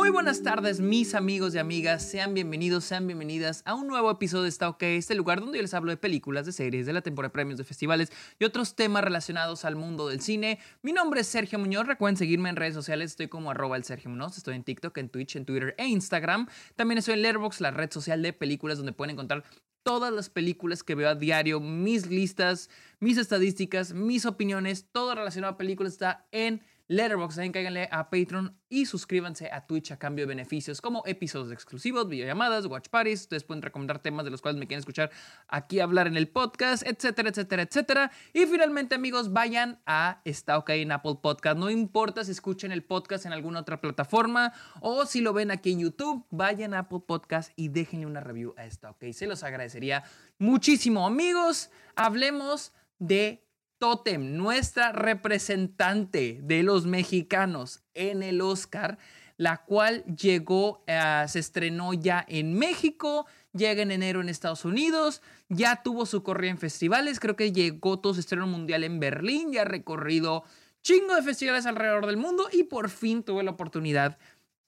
Muy 0.00 0.08
buenas 0.08 0.42
tardes, 0.42 0.80
mis 0.80 1.14
amigos 1.14 1.54
y 1.54 1.58
amigas. 1.58 2.02
Sean 2.02 2.32
bienvenidos, 2.32 2.84
sean 2.84 3.06
bienvenidas 3.06 3.62
a 3.66 3.74
un 3.74 3.86
nuevo 3.86 4.10
episodio 4.10 4.44
de 4.44 4.48
Está 4.48 4.70
OK, 4.70 4.82
este 4.84 5.14
lugar 5.14 5.40
donde 5.40 5.58
yo 5.58 5.62
les 5.62 5.74
hablo 5.74 5.90
de 5.90 5.98
películas, 5.98 6.46
de 6.46 6.52
series, 6.52 6.86
de 6.86 6.94
la 6.94 7.02
temporada 7.02 7.28
de 7.28 7.34
premios, 7.34 7.58
de 7.58 7.64
festivales 7.64 8.10
y 8.38 8.44
otros 8.44 8.74
temas 8.74 9.04
relacionados 9.04 9.66
al 9.66 9.76
mundo 9.76 10.08
del 10.08 10.22
cine. 10.22 10.58
Mi 10.80 10.92
nombre 10.92 11.20
es 11.20 11.26
Sergio 11.26 11.58
Muñoz. 11.58 11.86
Recuerden 11.86 12.16
seguirme 12.16 12.48
en 12.48 12.56
redes 12.56 12.72
sociales. 12.72 13.10
Estoy 13.10 13.28
como 13.28 13.50
arroba 13.50 13.76
el 13.76 13.84
Sergio 13.84 14.08
Muñoz. 14.08 14.38
Estoy 14.38 14.56
en 14.56 14.64
TikTok, 14.64 14.96
en 14.96 15.10
Twitch, 15.10 15.36
en 15.36 15.44
Twitter 15.44 15.74
e 15.76 15.86
Instagram. 15.86 16.48
También 16.76 16.96
estoy 16.96 17.12
en 17.12 17.20
Letterboxd, 17.20 17.60
la 17.60 17.70
red 17.70 17.92
social 17.92 18.22
de 18.22 18.32
películas 18.32 18.78
donde 18.78 18.94
pueden 18.94 19.12
encontrar 19.12 19.44
todas 19.82 20.14
las 20.14 20.30
películas 20.30 20.82
que 20.82 20.94
veo 20.94 21.10
a 21.10 21.14
diario, 21.14 21.60
mis 21.60 22.06
listas, 22.06 22.70
mis 23.00 23.18
estadísticas, 23.18 23.92
mis 23.92 24.24
opiniones, 24.24 24.86
todo 24.92 25.14
relacionado 25.14 25.54
a 25.54 25.58
películas 25.58 25.92
está 25.92 26.26
en 26.32 26.62
Letterboxd. 26.90 27.36
También 27.36 27.52
cáiganle 27.52 27.88
a 27.92 28.10
Patreon 28.10 28.58
y 28.68 28.84
suscríbanse 28.84 29.48
a 29.52 29.64
Twitch 29.64 29.92
a 29.92 29.96
cambio 29.96 30.24
de 30.24 30.30
beneficios 30.30 30.80
como 30.80 31.04
episodios 31.06 31.52
exclusivos, 31.52 32.08
videollamadas, 32.08 32.66
watch 32.66 32.88
parties. 32.88 33.20
Ustedes 33.22 33.44
pueden 33.44 33.62
recomendar 33.62 34.00
temas 34.00 34.24
de 34.24 34.32
los 34.32 34.42
cuales 34.42 34.58
me 34.58 34.66
quieren 34.66 34.80
escuchar 34.80 35.12
aquí 35.46 35.78
hablar 35.78 36.08
en 36.08 36.16
el 36.16 36.26
podcast, 36.26 36.84
etcétera, 36.84 37.28
etcétera, 37.28 37.62
etcétera. 37.62 38.10
Y 38.32 38.44
finalmente, 38.46 38.96
amigos, 38.96 39.32
vayan 39.32 39.80
a 39.86 40.20
Está 40.24 40.64
en 40.66 40.90
Apple 40.90 41.18
Podcast. 41.22 41.56
No 41.56 41.70
importa 41.70 42.24
si 42.24 42.32
escuchen 42.32 42.72
el 42.72 42.82
podcast 42.82 43.24
en 43.24 43.32
alguna 43.32 43.60
otra 43.60 43.80
plataforma 43.80 44.52
o 44.80 45.06
si 45.06 45.20
lo 45.20 45.32
ven 45.32 45.52
aquí 45.52 45.70
en 45.70 45.78
YouTube, 45.78 46.26
vayan 46.30 46.74
a 46.74 46.80
Apple 46.80 47.02
Podcast 47.06 47.52
y 47.54 47.68
déjenle 47.68 48.06
una 48.06 48.20
review 48.20 48.52
a 48.56 48.66
Está. 48.66 48.96
Se 49.12 49.28
los 49.28 49.44
agradecería 49.44 50.02
muchísimo. 50.38 51.06
Amigos, 51.06 51.70
hablemos 51.94 52.72
de 52.98 53.46
Totem, 53.80 54.36
nuestra 54.36 54.92
representante 54.92 56.38
de 56.42 56.62
los 56.62 56.84
mexicanos 56.84 57.82
en 57.94 58.22
el 58.22 58.42
Oscar, 58.42 58.98
la 59.38 59.64
cual 59.64 60.04
llegó, 60.04 60.84
eh, 60.86 61.24
se 61.28 61.38
estrenó 61.38 61.94
ya 61.94 62.22
en 62.28 62.52
México, 62.52 63.24
llega 63.54 63.80
en 63.80 63.90
enero 63.90 64.20
en 64.20 64.28
Estados 64.28 64.66
Unidos, 64.66 65.22
ya 65.48 65.82
tuvo 65.82 66.04
su 66.04 66.22
corrida 66.22 66.50
en 66.50 66.58
festivales, 66.58 67.20
creo 67.20 67.36
que 67.36 67.52
llegó 67.52 67.98
todo 67.98 68.12
su 68.12 68.20
estreno 68.20 68.46
mundial 68.46 68.84
en 68.84 69.00
Berlín, 69.00 69.50
ya 69.50 69.62
ha 69.62 69.64
recorrido 69.64 70.44
chingo 70.82 71.14
de 71.14 71.22
festivales 71.22 71.64
alrededor 71.64 72.06
del 72.06 72.18
mundo 72.18 72.50
y 72.52 72.64
por 72.64 72.90
fin 72.90 73.22
tuve 73.22 73.42
la 73.44 73.52
oportunidad 73.52 74.18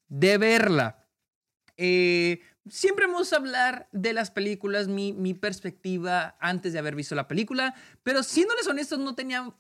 de 0.09 0.39
verla. 0.39 1.05
Eh, 1.77 2.41
Siempre 2.69 3.07
vamos 3.07 3.33
a 3.33 3.37
hablar 3.37 3.89
de 3.91 4.13
las 4.13 4.31
películas, 4.31 4.87
mi, 4.87 5.13
mi, 5.13 5.35
perspectiva 5.35 6.37
antes 6.39 6.73
de 6.73 6.79
haber 6.79 6.95
visto 6.95 7.17
la 7.17 7.27
película, 7.27 7.75
pero 8.05 8.23
siéndoles 8.23 8.69
honestos, 8.69 9.01
no 9.01 9.17
tenía, 9.17 9.53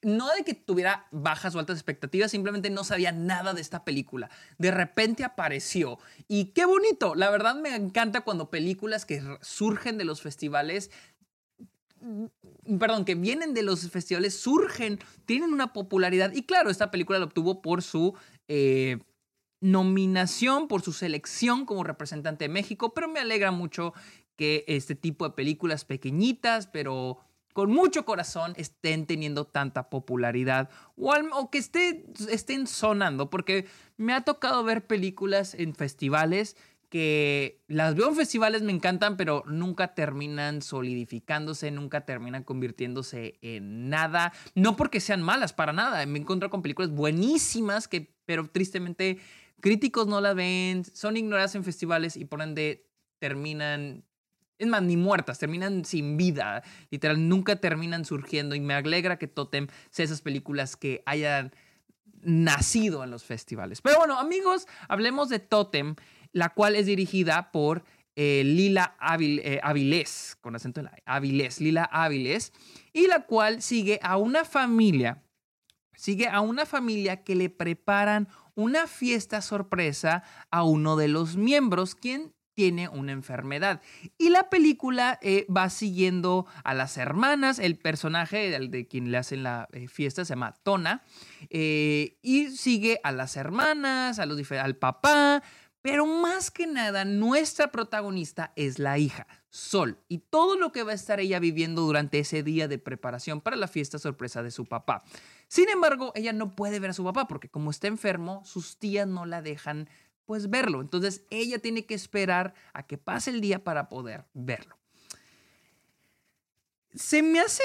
no 0.00 0.28
de 0.30 0.42
que 0.42 0.54
tuviera 0.54 1.06
bajas 1.10 1.54
o 1.54 1.58
altas 1.58 1.76
expectativas, 1.76 2.30
simplemente 2.30 2.70
no 2.70 2.82
sabía 2.82 3.12
nada 3.12 3.52
de 3.52 3.60
esta 3.60 3.84
película. 3.84 4.30
De 4.56 4.70
repente 4.70 5.22
apareció 5.22 5.98
y 6.28 6.46
qué 6.46 6.64
bonito, 6.64 7.14
la 7.14 7.28
verdad 7.28 7.56
me 7.56 7.74
encanta 7.74 8.22
cuando 8.22 8.48
películas 8.48 9.04
que 9.04 9.22
surgen 9.42 9.98
de 9.98 10.04
los 10.04 10.22
festivales 10.22 10.90
mm, 12.00 12.78
perdón, 12.78 13.04
que 13.04 13.16
vienen 13.16 13.52
de 13.52 13.62
los 13.62 13.90
festivales, 13.90 14.34
surgen, 14.34 14.98
tienen 15.26 15.52
una 15.52 15.74
popularidad. 15.74 16.32
Y 16.32 16.44
claro, 16.44 16.70
esta 16.70 16.90
película 16.90 17.18
la 17.18 17.26
obtuvo 17.26 17.60
por 17.60 17.82
su 17.82 18.14
eh, 18.48 18.98
nominación 19.60 20.68
por 20.68 20.82
su 20.82 20.92
selección 20.92 21.66
como 21.66 21.84
representante 21.84 22.44
de 22.44 22.48
México, 22.48 22.94
pero 22.94 23.08
me 23.08 23.20
alegra 23.20 23.50
mucho 23.50 23.92
que 24.36 24.64
este 24.66 24.94
tipo 24.94 25.28
de 25.28 25.34
películas 25.34 25.84
pequeñitas, 25.84 26.66
pero 26.66 27.18
con 27.52 27.70
mucho 27.70 28.04
corazón, 28.04 28.54
estén 28.56 29.06
teniendo 29.06 29.44
tanta 29.44 29.90
popularidad 29.90 30.70
o, 30.96 31.50
que 31.50 31.58
estén 31.58 32.66
sonando, 32.66 33.28
porque 33.28 33.66
me 33.96 34.12
ha 34.12 34.22
tocado 34.22 34.62
ver 34.64 34.86
películas 34.86 35.54
en 35.54 35.74
festivales 35.74 36.56
que 36.90 37.62
las 37.68 37.94
veo 37.94 38.08
en 38.08 38.16
festivales, 38.16 38.62
me 38.62 38.72
encantan, 38.72 39.16
pero 39.16 39.44
nunca 39.46 39.94
terminan 39.94 40.60
solidificándose, 40.60 41.70
nunca 41.70 42.04
terminan 42.04 42.42
convirtiéndose 42.42 43.38
en 43.42 43.88
nada. 43.88 44.32
No 44.56 44.74
porque 44.74 44.98
sean 44.98 45.22
malas, 45.22 45.52
para 45.52 45.72
nada. 45.72 46.04
Me 46.06 46.18
encuentro 46.18 46.50
con 46.50 46.62
películas 46.62 46.90
buenísimas 46.90 47.86
que, 47.86 48.12
pero 48.26 48.48
tristemente 48.48 49.20
críticos 49.60 50.06
no 50.06 50.20
la 50.20 50.34
ven, 50.34 50.84
son 50.84 51.16
ignoradas 51.16 51.54
en 51.54 51.64
festivales 51.64 52.16
y 52.16 52.24
por 52.24 52.42
ende 52.42 52.88
terminan, 53.18 54.04
es 54.58 54.66
más, 54.66 54.82
ni 54.82 54.96
muertas, 54.96 55.38
terminan 55.38 55.84
sin 55.84 56.16
vida, 56.16 56.62
literal, 56.90 57.28
nunca 57.28 57.56
terminan 57.56 58.04
surgiendo 58.04 58.54
y 58.54 58.60
me 58.60 58.74
alegra 58.74 59.18
que 59.18 59.26
Totem 59.26 59.68
sea 59.90 60.04
esas 60.04 60.22
películas 60.22 60.76
que 60.76 61.02
hayan 61.06 61.52
nacido 62.22 63.04
en 63.04 63.10
los 63.10 63.24
festivales. 63.24 63.80
Pero 63.80 63.98
bueno, 63.98 64.18
amigos, 64.18 64.66
hablemos 64.88 65.28
de 65.28 65.38
Totem, 65.38 65.96
la 66.32 66.50
cual 66.50 66.76
es 66.76 66.86
dirigida 66.86 67.50
por 67.50 67.84
eh, 68.16 68.42
Lila 68.44 68.96
eh, 69.20 69.60
Avilés, 69.62 70.36
con 70.40 70.54
acento 70.54 70.80
en 70.80 70.86
la 70.86 70.96
Avilés, 71.06 71.60
Lila 71.60 71.84
Avilés, 71.84 72.52
y 72.92 73.06
la 73.06 73.24
cual 73.26 73.62
sigue 73.62 73.98
a 74.02 74.16
una 74.16 74.44
familia, 74.44 75.22
sigue 76.00 76.28
a 76.28 76.40
una 76.40 76.64
familia 76.64 77.24
que 77.24 77.34
le 77.34 77.50
preparan 77.50 78.26
una 78.54 78.86
fiesta 78.86 79.42
sorpresa 79.42 80.22
a 80.50 80.64
uno 80.64 80.96
de 80.96 81.08
los 81.08 81.36
miembros, 81.36 81.94
quien 81.94 82.32
tiene 82.54 82.88
una 82.88 83.12
enfermedad. 83.12 83.82
Y 84.16 84.30
la 84.30 84.48
película 84.48 85.18
eh, 85.20 85.46
va 85.54 85.68
siguiendo 85.68 86.46
a 86.64 86.72
las 86.72 86.96
hermanas, 86.96 87.58
el 87.58 87.76
personaje 87.76 88.58
de, 88.58 88.86
quien 88.88 89.10
le 89.10 89.18
hacen 89.18 89.42
la 89.42 89.68
eh, 89.72 89.88
fiesta 89.88 90.24
se 90.24 90.30
llama 90.30 90.54
Tona, 90.62 91.02
eh, 91.50 92.18
y 92.22 92.48
sigue 92.48 92.98
a 93.02 93.12
las 93.12 93.36
hermanas, 93.36 94.18
a 94.18 94.24
los 94.24 94.50
al 94.52 94.76
papá, 94.76 95.42
pero 95.82 96.06
más 96.06 96.50
que 96.50 96.66
nada, 96.66 97.04
nuestra 97.04 97.70
protagonista 97.70 98.52
es 98.56 98.78
la 98.78 98.96
hija, 98.98 99.26
Sol, 99.50 99.98
y 100.08 100.18
todo 100.18 100.56
lo 100.56 100.70
que 100.70 100.84
va 100.84 100.92
a 100.92 100.94
estar 100.94 101.18
ella 101.18 101.40
viviendo 101.40 101.82
durante 101.82 102.20
ese 102.20 102.44
día 102.44 102.68
de 102.68 102.78
preparación 102.78 103.40
para 103.40 103.56
la 103.56 103.66
fiesta 103.66 103.98
sorpresa 103.98 104.44
de 104.44 104.52
su 104.52 104.66
papá. 104.66 105.02
Sin 105.48 105.68
embargo, 105.68 106.12
ella 106.14 106.32
no 106.32 106.54
puede 106.54 106.78
ver 106.78 106.90
a 106.90 106.94
su 106.94 107.02
papá 107.02 107.26
porque 107.26 107.48
como 107.48 107.70
está 107.70 107.88
enfermo, 107.88 108.42
sus 108.44 108.78
tías 108.78 109.08
no 109.08 109.26
la 109.26 109.42
dejan 109.42 109.88
pues 110.24 110.48
verlo. 110.48 110.80
Entonces, 110.80 111.24
ella 111.30 111.58
tiene 111.58 111.84
que 111.84 111.94
esperar 111.94 112.54
a 112.72 112.84
que 112.84 112.96
pase 112.96 113.30
el 113.30 113.40
día 113.40 113.64
para 113.64 113.88
poder 113.88 114.26
verlo. 114.34 114.78
Se 116.94 117.20
me 117.20 117.40
hace 117.40 117.64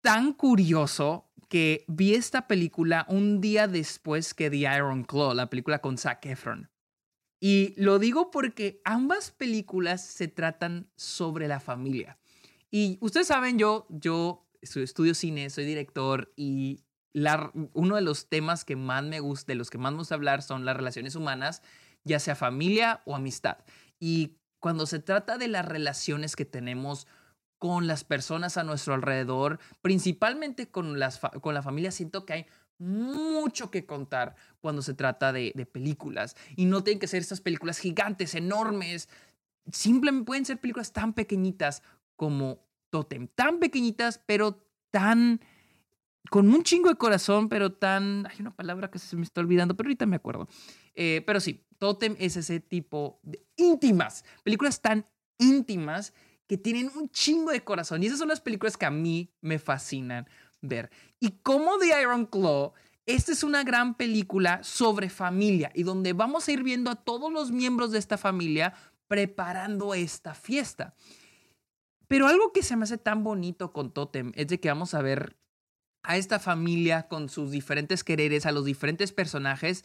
tan 0.00 0.32
curioso 0.32 1.26
que 1.48 1.84
vi 1.88 2.14
esta 2.14 2.46
película 2.46 3.06
un 3.08 3.40
día 3.40 3.66
después 3.66 4.34
que 4.34 4.50
The 4.50 4.58
Iron 4.58 5.02
Claw, 5.02 5.34
la 5.34 5.50
película 5.50 5.80
con 5.80 5.98
Zac 5.98 6.24
Efron. 6.26 6.70
Y 7.46 7.74
lo 7.76 7.98
digo 7.98 8.30
porque 8.30 8.80
ambas 8.86 9.30
películas 9.30 10.02
se 10.02 10.28
tratan 10.28 10.88
sobre 10.96 11.46
la 11.46 11.60
familia. 11.60 12.16
Y 12.70 12.96
ustedes 13.02 13.26
saben, 13.26 13.58
yo, 13.58 13.86
yo 13.90 14.48
estudio 14.62 15.14
cine, 15.14 15.50
soy 15.50 15.66
director 15.66 16.32
y 16.36 16.80
uno 17.74 17.96
de 17.96 18.00
los 18.00 18.30
temas 18.30 18.64
que 18.64 18.76
más 18.76 19.04
me 19.04 19.20
gusta, 19.20 19.52
de 19.52 19.56
los 19.56 19.68
que 19.68 19.76
más 19.76 19.92
me 19.92 19.98
gusta 19.98 20.14
hablar 20.14 20.40
son 20.40 20.64
las 20.64 20.74
relaciones 20.74 21.16
humanas, 21.16 21.60
ya 22.02 22.18
sea 22.18 22.34
familia 22.34 23.02
o 23.04 23.14
amistad. 23.14 23.58
Y 24.00 24.38
cuando 24.58 24.86
se 24.86 25.00
trata 25.00 25.36
de 25.36 25.48
las 25.48 25.66
relaciones 25.66 26.36
que 26.36 26.46
tenemos 26.46 27.06
con 27.58 27.86
las 27.86 28.04
personas 28.04 28.56
a 28.56 28.64
nuestro 28.64 28.94
alrededor, 28.94 29.60
principalmente 29.82 30.70
con, 30.70 30.98
las, 30.98 31.20
con 31.42 31.52
la 31.52 31.62
familia, 31.62 31.90
siento 31.90 32.24
que 32.24 32.32
hay 32.32 32.46
mucho 32.84 33.70
que 33.70 33.86
contar 33.86 34.36
cuando 34.60 34.82
se 34.82 34.94
trata 34.94 35.32
de, 35.32 35.52
películas. 35.72 36.36
Y 36.56 36.66
no 36.66 36.84
tienen 36.84 37.00
que 37.00 37.06
ser 37.06 37.20
estas 37.20 37.40
películas 37.40 37.78
gigantes, 37.78 38.34
enormes. 38.34 39.08
Simplemente 39.72 40.26
pueden 40.26 40.44
ser 40.44 40.60
películas 40.60 40.92
tan 40.92 41.14
pequeñitas 41.14 41.82
como 42.16 42.64
Totem. 42.90 43.28
Tan 43.28 43.58
pequeñitas, 43.58 44.20
pero 44.24 44.66
tan... 44.90 45.40
Con 46.30 46.48
un 46.48 46.62
chingo 46.62 46.88
de 46.88 46.96
corazón, 46.96 47.48
pero 47.48 47.72
tan... 47.72 48.26
Hay 48.26 48.36
una 48.40 48.54
palabra 48.54 48.90
que 48.90 48.98
se 48.98 49.16
me 49.16 49.22
está 49.22 49.40
olvidando, 49.40 49.76
pero 49.76 49.88
ahorita 49.88 50.06
me 50.06 50.16
acuerdo. 50.16 50.48
Eh, 50.94 51.22
pero 51.26 51.40
sí, 51.40 51.66
Totem 51.78 52.16
es 52.18 52.36
ese 52.36 52.60
tipo 52.60 53.20
de 53.22 53.44
íntimas. 53.56 54.24
Películas 54.42 54.80
tan 54.80 55.06
íntimas 55.38 56.12
que 56.46 56.58
tienen 56.58 56.90
un 56.94 57.08
chingo 57.10 57.50
de 57.50 57.64
corazón. 57.64 58.02
Y 58.02 58.06
esas 58.06 58.18
son 58.18 58.28
las 58.28 58.40
películas 58.40 58.76
que 58.76 58.86
a 58.86 58.90
mí 58.90 59.32
me 59.40 59.58
fascinan 59.58 60.28
ver. 60.66 60.90
Y 61.20 61.32
como 61.42 61.78
The 61.78 62.00
Iron 62.00 62.26
Claw, 62.26 62.72
esta 63.06 63.32
es 63.32 63.44
una 63.44 63.64
gran 63.64 63.96
película 63.96 64.62
sobre 64.62 65.10
familia 65.10 65.70
y 65.74 65.82
donde 65.82 66.12
vamos 66.12 66.48
a 66.48 66.52
ir 66.52 66.62
viendo 66.62 66.90
a 66.90 66.96
todos 66.96 67.30
los 67.32 67.50
miembros 67.50 67.92
de 67.92 67.98
esta 67.98 68.16
familia 68.16 68.74
preparando 69.08 69.94
esta 69.94 70.34
fiesta. 70.34 70.94
Pero 72.08 72.26
algo 72.26 72.52
que 72.52 72.62
se 72.62 72.76
me 72.76 72.84
hace 72.84 72.98
tan 72.98 73.22
bonito 73.22 73.72
con 73.72 73.92
Totem 73.92 74.32
es 74.34 74.48
de 74.48 74.60
que 74.60 74.68
vamos 74.68 74.94
a 74.94 75.02
ver 75.02 75.36
a 76.02 76.16
esta 76.16 76.38
familia 76.38 77.08
con 77.08 77.28
sus 77.28 77.50
diferentes 77.50 78.04
quereres, 78.04 78.46
a 78.46 78.52
los 78.52 78.64
diferentes 78.64 79.12
personajes. 79.12 79.84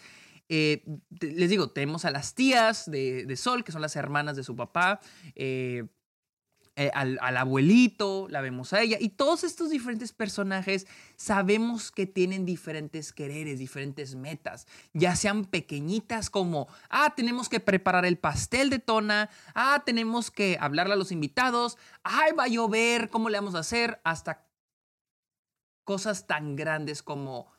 Eh, 0.50 0.84
les 1.20 1.50
digo, 1.50 1.70
tenemos 1.72 2.06
a 2.06 2.12
las 2.12 2.36
tías 2.36 2.90
de, 2.90 3.34
Sol, 3.36 3.64
que 3.64 3.72
son 3.72 3.82
las 3.82 3.96
hermanas 3.96 4.36
de 4.36 4.44
su 4.44 4.56
papá. 4.56 5.00
Eh, 5.36 5.88
eh, 6.82 6.92
al, 6.94 7.20
abuelito, 7.36 8.28
la 8.30 8.40
vemos 8.40 8.72
a 8.72 8.82
ella, 8.82 8.96
y 9.02 9.10
todos 9.10 9.44
estos 9.44 9.70
diferentes 9.70 10.14
personajes 10.14 10.88
sabemos 11.18 11.92
que 11.92 12.06
tienen 12.06 12.46
diferentes 12.46 13.12
quereres, 13.12 13.60
diferentes 13.60 14.16
metas, 14.16 14.66
ya 14.94 15.18
sean 15.18 15.44
pequeñitas 15.44 16.30
como, 16.30 16.70
ah, 16.90 17.14
tenemos 17.18 17.50
que 17.50 17.60
preparar 17.60 18.06
el 18.06 18.18
pastel 18.18 18.70
de 18.70 18.80
Tona, 18.80 19.30
ah, 19.56 19.84
tenemos 19.86 20.32
que 20.32 20.58
hablarle 20.62 20.94
a 20.94 20.96
los 20.96 21.12
invitados, 21.12 21.78
ay, 22.04 22.32
va 22.32 22.46
a 22.46 22.48
llover, 22.48 23.10
¿cómo 23.10 23.28
le 23.28 23.38
vamos 23.38 23.56
a 23.56 23.60
hacer? 23.60 24.00
Hasta 24.06 24.48
cosas 25.84 26.28
tan 26.28 26.56
grandes 26.56 27.04
como 27.04 27.52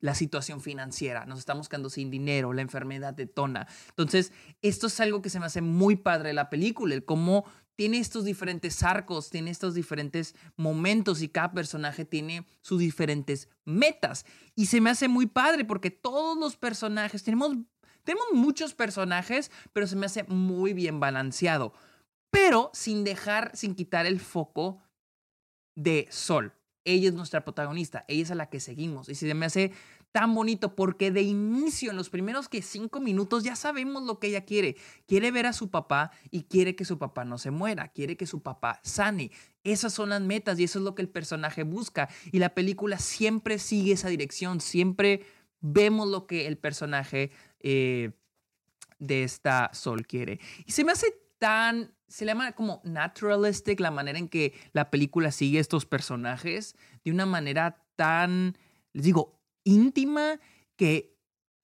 la 0.00 0.14
situación 0.14 0.60
financiera, 0.60 1.24
nos 1.24 1.38
estamos 1.38 1.70
quedando 1.70 1.88
sin 1.88 2.10
dinero, 2.10 2.52
la 2.52 2.60
enfermedad 2.60 3.14
de 3.14 3.24
Tona. 3.24 3.68
Entonces, 3.88 4.32
esto 4.60 4.88
es 4.88 5.00
algo 5.00 5.22
que 5.22 5.30
se 5.30 5.40
me 5.40 5.46
hace 5.46 5.62
muy 5.62 5.96
padre 5.96 6.28
de 6.28 6.34
la 6.34 6.50
película, 6.50 6.94
el 6.94 7.06
cómo 7.06 7.46
tiene 7.76 7.98
estos 7.98 8.24
diferentes 8.24 8.82
arcos, 8.82 9.30
tiene 9.30 9.50
estos 9.50 9.74
diferentes 9.74 10.34
momentos 10.56 11.22
y 11.22 11.28
cada 11.28 11.52
personaje 11.52 12.04
tiene 12.04 12.46
sus 12.62 12.80
diferentes 12.80 13.48
metas. 13.64 14.24
Y 14.54 14.66
se 14.66 14.80
me 14.80 14.90
hace 14.90 15.08
muy 15.08 15.26
padre 15.26 15.64
porque 15.64 15.90
todos 15.90 16.36
los 16.38 16.56
personajes, 16.56 17.22
tenemos, 17.22 17.56
tenemos 18.02 18.26
muchos 18.32 18.74
personajes, 18.74 19.50
pero 19.72 19.86
se 19.86 19.96
me 19.96 20.06
hace 20.06 20.24
muy 20.24 20.72
bien 20.72 20.98
balanceado. 20.98 21.74
Pero 22.30 22.70
sin 22.72 23.04
dejar, 23.04 23.54
sin 23.54 23.74
quitar 23.74 24.06
el 24.06 24.20
foco 24.20 24.82
de 25.76 26.08
Sol. 26.10 26.54
Ella 26.84 27.08
es 27.08 27.14
nuestra 27.14 27.44
protagonista, 27.44 28.04
ella 28.08 28.22
es 28.22 28.30
a 28.30 28.36
la 28.36 28.48
que 28.48 28.60
seguimos. 28.60 29.08
Y 29.08 29.14
se 29.16 29.32
me 29.34 29.46
hace 29.46 29.72
tan 30.16 30.34
bonito 30.34 30.74
porque 30.74 31.10
de 31.10 31.20
inicio, 31.20 31.90
en 31.90 31.96
los 31.98 32.08
primeros 32.08 32.48
que 32.48 32.62
cinco 32.62 33.00
minutos, 33.00 33.44
ya 33.44 33.54
sabemos 33.54 34.02
lo 34.02 34.18
que 34.18 34.28
ella 34.28 34.46
quiere. 34.46 34.78
Quiere 35.06 35.30
ver 35.30 35.44
a 35.44 35.52
su 35.52 35.68
papá 35.68 36.10
y 36.30 36.44
quiere 36.44 36.74
que 36.74 36.86
su 36.86 36.96
papá 36.96 37.26
no 37.26 37.36
se 37.36 37.50
muera, 37.50 37.88
quiere 37.88 38.16
que 38.16 38.24
su 38.24 38.42
papá 38.42 38.80
sane. 38.82 39.30
Esas 39.62 39.92
son 39.92 40.08
las 40.08 40.22
metas 40.22 40.58
y 40.58 40.64
eso 40.64 40.78
es 40.78 40.86
lo 40.86 40.94
que 40.94 41.02
el 41.02 41.10
personaje 41.10 41.64
busca. 41.64 42.08
Y 42.32 42.38
la 42.38 42.54
película 42.54 42.96
siempre 42.98 43.58
sigue 43.58 43.92
esa 43.92 44.08
dirección, 44.08 44.62
siempre 44.62 45.26
vemos 45.60 46.08
lo 46.08 46.26
que 46.26 46.46
el 46.46 46.56
personaje 46.56 47.30
eh, 47.60 48.12
de 48.98 49.22
esta 49.22 49.68
Sol 49.74 50.06
quiere. 50.06 50.40
Y 50.64 50.72
se 50.72 50.82
me 50.82 50.92
hace 50.92 51.08
tan, 51.36 51.92
se 52.08 52.24
llama 52.24 52.52
como 52.52 52.80
naturalistic 52.84 53.80
la 53.80 53.90
manera 53.90 54.18
en 54.18 54.30
que 54.30 54.54
la 54.72 54.90
película 54.90 55.30
sigue 55.30 55.58
estos 55.58 55.84
personajes 55.84 56.74
de 57.04 57.10
una 57.10 57.26
manera 57.26 57.84
tan, 57.96 58.56
les 58.94 59.04
digo, 59.04 59.35
íntima 59.66 60.40
que, 60.76 61.18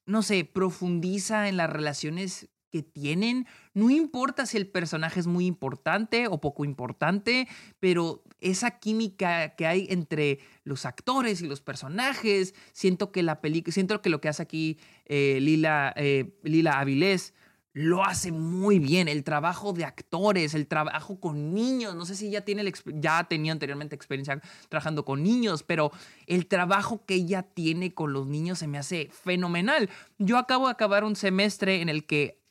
no 0.05 0.23
sé, 0.23 0.45
profundiza 0.45 1.49
en 1.49 1.57
las 1.57 1.71
relaciones 1.71 2.51
que 2.71 2.83
tienen. 2.83 3.47
No 3.75 3.91
importa 3.91 4.47
si 4.47 4.57
el 4.57 4.67
personaje 4.67 5.21
es 5.21 5.27
muy 5.27 5.47
importante 5.47 6.27
o 6.27 6.41
poco 6.41 6.65
importante, 6.65 7.47
pero 7.79 8.25
esa 8.41 8.79
química 8.81 9.55
que 9.55 9.67
hay 9.67 9.87
entre 9.91 10.41
los 10.65 10.85
actores 10.85 11.43
y 11.43 11.47
los 11.47 11.61
personajes, 11.61 12.55
siento 12.73 13.13
que 13.13 13.23
la 13.23 13.41
película, 13.41 13.73
siento 13.73 14.03
que 14.03 14.11
lo 14.11 14.21
que 14.21 14.29
hace 14.29 14.43
aquí 14.43 14.79
eh, 15.05 15.39
Lila, 15.41 15.93
eh, 15.97 16.39
Lila 16.43 16.81
Avilés 16.81 17.35
lo 17.73 18.05
hace 18.05 18.33
muy 18.33 18.79
bien. 18.79 19.09
El 19.09 19.25
trabajo 19.25 19.73
de 19.73 19.85
actores, 19.85 20.55
el 20.55 20.67
trabajo 20.67 21.19
con 21.21 21.55
niños. 21.55 21.95
No 21.95 22.05
sé 22.05 22.15
si 22.15 22.31
ya 22.31 22.43
tiene 22.43 22.71
ya 22.87 23.25
tenía 23.25 23.53
anteriormente 23.53 23.95
experiencia 23.95 24.41
trabajando 24.69 25.05
con 25.05 25.23
niños, 25.23 25.63
pero 25.63 25.91
el 26.27 26.47
trabajo 26.47 27.05
que 27.07 27.15
ella 27.15 27.43
tiene 27.43 27.95
con 27.95 28.13
los 28.13 28.27
niños 28.27 28.59
se 28.59 28.67
me 28.67 28.79
hace 28.79 29.09
fenomenal. 29.11 29.89
Yo 30.19 30.39
acabo 30.39 30.67
de 30.67 30.73
acabar 30.73 31.05
un 31.05 31.17
semestre 31.17 31.81
en 31.81 31.89
el 31.89 32.07
que 32.07 32.43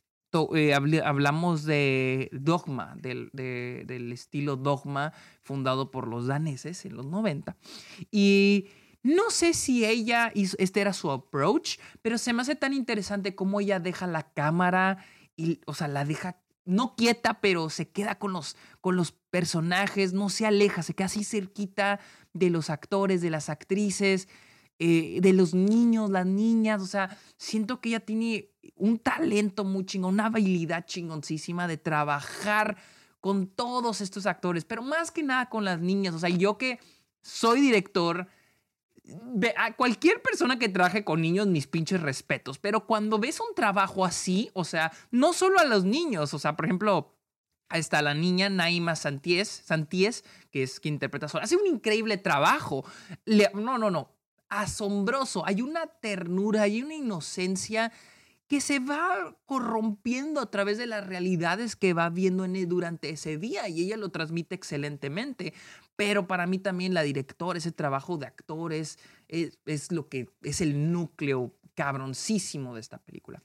eh, 0.56 0.74
hablamos 0.74 1.66
de 1.66 2.30
dogma, 2.32 2.96
del, 2.98 3.30
estilo 4.14 4.56
dogma 4.56 5.12
fundado 5.42 5.92
por 5.92 6.08
los 6.08 6.28
daneses 6.28 6.86
en 6.86 6.96
los 6.96 7.06
90. 7.06 7.58
Y 8.12 8.70
no 9.04 9.32
sé 9.32 9.54
si 9.54 9.86
ella, 9.86 10.32
este 10.36 10.82
era 10.82 10.94
su 10.94 11.12
approach, 11.12 11.78
pero 12.02 12.18
se 12.18 12.34
me 12.34 12.42
hace 12.42 12.56
tan 12.56 12.74
interesante 12.74 13.36
cómo 13.36 13.60
ella 13.60 13.80
deja 13.80 14.06
la 14.08 14.32
cámara 14.34 15.04
y, 15.36 15.60
o 15.66 15.74
sea, 15.74 15.88
la 15.88 16.06
deja 16.06 16.42
no 16.66 16.96
quieta, 16.96 17.42
pero 17.42 17.70
se 17.70 17.90
queda 17.90 18.20
con 18.20 18.34
los, 18.34 18.56
con 18.80 18.96
los 18.96 19.12
personajes, 19.12 20.14
no 20.14 20.30
se 20.30 20.46
aleja, 20.46 20.84
se 20.84 20.94
queda 20.94 21.06
así 21.06 21.24
cerquita 21.24 22.00
de 22.34 22.50
los 22.50 22.70
actores, 22.70 23.22
de 23.22 23.32
las 23.32 23.50
actrices, 23.50 24.28
eh, 24.80 25.20
de 25.22 25.34
los 25.34 25.54
niños, 25.54 26.10
las 26.10 26.26
niñas, 26.26 26.82
o 26.82 26.88
sea, 26.88 27.18
siento 27.38 27.82
que 27.82 27.90
ella 27.90 28.00
tiene 28.00 28.50
un 28.76 29.00
talento 29.00 29.64
muy 29.64 29.86
chingón, 29.86 30.16
una 30.16 30.28
habilidad 30.28 30.86
chingoncísima 30.86 31.68
de 31.68 31.78
trabajar 31.78 32.78
con 33.20 33.48
todos 33.48 34.02
estos 34.02 34.26
actores, 34.26 34.66
pero 34.66 34.82
más 34.82 35.12
que 35.12 35.24
nada 35.24 35.50
con 35.50 35.66
las 35.66 35.80
niñas, 35.80 36.16
o 36.16 36.20
sea, 36.20 36.30
yo 36.30 36.58
que 36.58 36.80
soy 37.22 37.62
director, 37.62 38.28
a 39.58 39.76
cualquier 39.76 40.22
persona 40.22 40.60
que 40.60 40.70
trabaje 40.70 41.04
con 41.04 41.22
niños, 41.22 41.48
mis 41.48 41.68
pinches 41.68 42.02
respetos, 42.02 42.60
pero 42.60 42.86
cuando 42.86 43.20
ves 43.20 43.40
un 43.40 43.54
trabajo 43.56 44.06
así, 44.06 44.50
o 44.54 44.64
sea, 44.64 44.92
no 45.12 45.34
solo 45.34 45.60
a 45.60 45.66
los 45.66 45.84
niños, 45.84 46.34
o 46.34 46.40
sea, 46.40 46.56
por 46.56 46.66
ejemplo, 46.66 47.16
está 47.74 48.02
la 48.02 48.14
niña 48.14 48.50
Naima 48.50 48.96
Santies, 48.96 49.48
Santies 49.48 50.24
que 50.52 50.64
es 50.64 50.80
quien 50.80 50.96
interpreta 50.96 51.28
a 51.28 51.40
hace 51.40 51.56
un 51.56 51.68
increíble 51.68 52.18
trabajo. 52.18 52.86
no, 53.54 53.78
no, 53.78 53.90
no, 53.90 54.12
asombroso, 54.50 55.46
hay 55.46 55.62
una 55.62 55.88
ternura, 55.88 56.64
hay 56.64 56.82
una 56.82 56.96
inocencia 56.96 57.92
que 58.52 58.60
se 58.60 58.80
va 58.80 59.38
corrompiendo 59.46 60.42
a 60.42 60.52
través 60.52 60.78
de 60.78 60.86
las 60.86 61.08
realidades 61.08 61.78
que 61.78 61.94
va 61.94 62.10
viendo 62.10 62.44
en 62.44 62.58
él 62.58 62.68
durante 62.68 63.10
ese 63.10 63.38
día 63.38 63.70
y 63.70 63.82
ella 63.82 63.96
lo 63.96 64.10
transmite 64.10 64.56
excelentemente. 64.56 65.54
Pero 66.02 66.26
para 66.26 66.48
mí 66.48 66.58
también 66.58 66.96
la 66.96 67.04
directora, 67.04 67.60
ese 67.60 67.72
trabajo 67.72 68.18
de 68.18 68.26
actores, 68.26 68.98
es, 69.28 69.92
lo 69.92 70.10
que 70.10 70.32
es 70.42 70.60
el 70.60 70.92
núcleo 70.92 71.54
cabroncísimo 71.76 72.74
de 72.74 72.82
esta 72.82 72.98
película. 72.98 73.44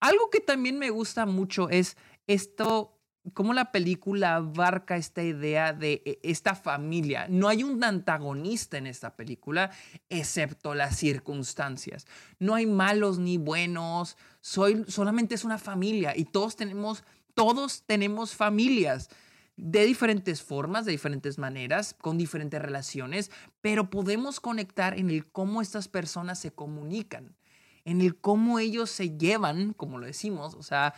Algo 0.00 0.28
que 0.28 0.40
también 0.40 0.80
me 0.80 0.90
gusta 0.90 1.26
mucho 1.26 1.68
es 1.68 1.96
esto 2.26 2.98
cómo 3.34 3.54
la 3.54 3.70
película 3.70 4.34
abarca 4.34 4.96
esta 4.96 5.22
idea 5.22 5.72
de 5.72 6.02
e, 6.04 6.18
esta 6.24 6.56
familia. 6.56 7.28
No 7.28 7.46
hay 7.46 7.62
un 7.62 7.84
antagonista 7.84 8.78
en 8.78 8.88
esta 8.88 9.14
película, 9.14 9.70
excepto 10.08 10.74
las 10.74 10.96
circunstancias. 10.96 12.04
No 12.40 12.56
hay 12.56 12.66
malos 12.66 13.20
ni 13.20 13.38
buenos, 13.38 14.16
soy, 14.40 14.84
solamente 14.88 15.36
es 15.36 15.44
una 15.44 15.58
familia 15.58 16.14
y 16.16 16.24
todos 16.24 16.56
tenemos, 16.56 17.04
todos 17.34 17.84
tenemos 17.86 18.34
familias 18.34 19.08
de 19.56 19.84
diferentes 19.84 20.42
formas, 20.42 20.84
de 20.84 20.92
diferentes 20.92 21.38
maneras, 21.38 21.94
con 21.94 22.18
diferentes 22.18 22.60
relaciones, 22.60 23.30
pero 23.60 23.90
podemos 23.90 24.40
conectar 24.40 24.98
en 24.98 25.10
el 25.10 25.26
cómo 25.26 25.62
estas 25.62 25.88
personas 25.88 26.38
se 26.38 26.52
comunican, 26.52 27.36
en 27.84 28.00
el 28.00 28.16
cómo 28.16 28.58
ellos 28.58 28.90
se 28.90 29.16
llevan, 29.16 29.72
como 29.72 29.98
lo 29.98 30.06
decimos, 30.06 30.54
o 30.54 30.62
sea, 30.62 30.94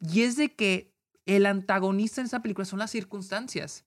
y 0.00 0.22
es 0.22 0.36
de 0.36 0.54
que 0.54 0.92
el 1.26 1.46
antagonista 1.46 2.20
en 2.20 2.26
esa 2.26 2.42
película 2.42 2.64
son 2.64 2.78
las 2.78 2.90
circunstancias. 2.90 3.84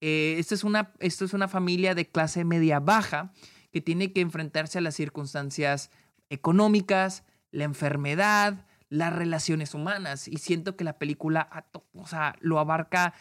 Eh, 0.00 0.36
esta, 0.38 0.54
es 0.54 0.62
una, 0.62 0.92
esto 1.00 1.24
es 1.24 1.32
una 1.32 1.48
familia 1.48 1.94
de 1.94 2.08
clase 2.08 2.44
media 2.44 2.78
baja 2.78 3.32
que 3.72 3.80
tiene 3.80 4.12
que 4.12 4.20
enfrentarse 4.20 4.78
a 4.78 4.82
las 4.82 4.94
circunstancias 4.94 5.90
económicas, 6.30 7.24
la 7.50 7.64
enfermedad, 7.64 8.66
las 8.88 9.12
relaciones 9.12 9.74
humanas. 9.74 10.28
Y 10.28 10.36
siento 10.36 10.76
que 10.76 10.84
la 10.84 10.98
película 10.98 11.66
o 11.94 12.06
sea, 12.06 12.36
lo 12.40 12.58
abarca, 12.58 13.14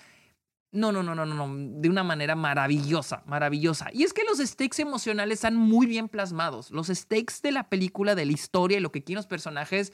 no, 0.71 0.91
no, 0.91 1.01
no, 1.01 1.15
no, 1.15 1.25
no, 1.25 1.79
de 1.81 1.89
una 1.89 2.03
manera 2.03 2.36
maravillosa, 2.36 3.24
maravillosa. 3.25 3.88
Y 3.93 4.03
es 4.03 4.13
que 4.13 4.24
los 4.24 4.39
stakes 4.39 4.81
emocionales 4.81 5.38
están 5.38 5.55
muy 5.55 5.88
bien 5.88 6.09
plasmados. 6.09 6.71
Los 6.71 6.88
stakes 6.88 7.36
de 7.41 7.51
la 7.51 7.69
película, 7.69 8.15
de 8.15 8.25
la 8.25 8.33
historia 8.33 8.77
y 8.77 8.81
lo 8.81 8.91
que 8.91 9.03
quieren 9.03 9.17
los 9.17 9.27
personajes 9.27 9.93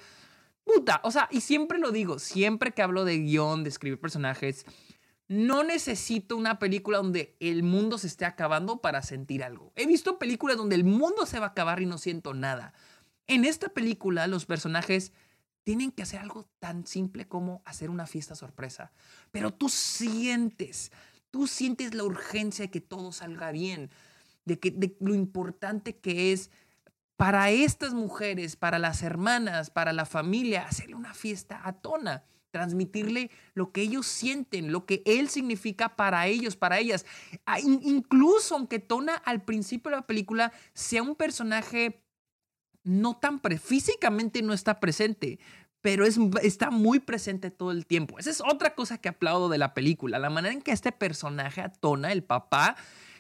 Puta, 0.63 1.01
o 1.03 1.12
sea, 1.12 1.27
y 1.30 1.42
siempre 1.42 1.77
lo 1.77 1.92
digo, 1.92 2.20
siempre 2.20 2.72
que 2.72 2.82
hablo 2.82 3.03
de 3.03 3.18
guion, 3.20 3.63
de 3.63 3.70
escribir 3.70 4.00
personajes, 4.00 4.65
no 5.27 5.63
necesito 5.63 6.38
una 6.38 6.60
película 6.60 6.98
donde 6.98 7.36
el 7.39 7.63
mundo 7.63 7.98
se 7.98 8.08
esté 8.08 8.25
acabando 8.25 8.82
para 8.82 9.01
sentir 9.01 9.44
algo. 9.44 9.74
He 9.75 9.86
visto 9.86 10.20
películas 10.20 10.58
donde 10.58 10.75
el 10.75 10.84
mundo 10.84 11.25
se 11.25 11.39
va 11.39 11.48
a 11.48 11.50
acabar 11.50 11.82
y 11.82 11.86
no 11.86 11.98
siento 11.98 12.34
nada. 12.34 12.74
En 13.27 13.46
esta 13.46 13.70
película 13.70 14.27
los 14.27 14.46
personajes 14.46 15.12
tienen 15.63 15.91
que 15.91 16.03
hacer 16.03 16.20
algo 16.20 16.48
tan 16.60 16.86
simple 16.86 17.27
como 17.27 17.62
hacer 17.65 17.89
una 17.89 18.05
fiesta 18.05 18.36
sorpresa. 18.36 18.91
Pero 19.32 19.53
tú 19.53 19.70
sientes, 19.70 20.91
tú 21.32 21.48
sientes 21.48 21.93
la 21.93 22.03
urgencia 22.03 22.65
de 22.65 22.72
que 22.72 22.82
todo 22.82 23.12
salga 23.12 23.51
bien, 23.51 23.89
de, 24.46 24.60
que, 24.60 24.72
de 24.72 24.96
lo 25.00 25.15
importante 25.15 25.98
que 25.98 26.34
es 26.34 26.50
para 27.15 27.51
estas 27.51 27.93
mujeres, 27.93 28.55
para 28.55 28.79
las 28.79 29.01
hermanas, 29.03 29.70
para 29.70 29.93
la 29.93 30.05
familia, 30.05 30.65
hacerle 30.67 30.96
una 30.96 31.13
fiesta 31.13 31.62
a 31.63 31.74
Tona, 31.74 32.25
transmitirle 32.51 33.32
lo 33.53 33.72
que 33.72 33.82
ellos 33.82 34.05
sienten, 34.05 34.72
lo 34.72 34.86
que 34.86 35.01
él 35.05 35.29
significa 35.29 35.96
para 35.96 36.27
ellos, 36.27 36.55
para 36.55 36.79
ellas. 36.79 37.05
Ah, 37.46 37.60
incluso 37.60 38.55
aunque 38.55 38.79
Tona 38.79 39.15
al 39.15 39.43
principio 39.43 39.91
de 39.91 39.98
la 39.98 40.08
película 40.08 40.51
sea 40.74 41.01
un 41.01 41.15
personaje 41.15 42.03
no 42.84 43.18
tan 43.18 43.40
pre 43.40 43.58
físicamente 43.58 44.42
no 44.42 44.54
está 44.54 44.80
presente, 44.80 45.40
pero 45.82 46.06
es, 46.06 46.18
está 46.42 46.72
muy 46.72 47.00
presente 47.00 47.52
todo 47.52 47.72
el 47.72 47.86
tiempo. 47.86 48.20
Esa 48.20 48.30
es 48.30 48.42
otra 48.42 48.74
cosa 48.75 49.00
que 49.00 49.10
aplaudo 49.10 49.50
de 49.50 49.58
la 49.58 49.74
película, 49.74 50.20
la 50.20 50.30
manera 50.30 50.54
en 50.54 50.62
que 50.62 50.72
este 50.72 50.92
personaje 50.92 51.62
atona, 51.62 52.12
el 52.12 52.24
papá, 52.24 52.75